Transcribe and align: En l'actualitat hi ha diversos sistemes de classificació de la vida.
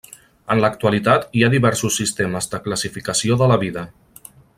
En 0.53 0.61
l'actualitat 0.63 1.27
hi 1.39 1.43
ha 1.43 1.49
diversos 1.55 1.97
sistemes 2.01 2.49
de 2.55 2.61
classificació 2.69 3.39
de 3.43 3.51
la 3.53 3.59
vida. 3.65 3.85